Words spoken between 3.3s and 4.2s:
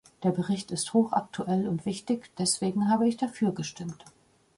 gestimmt.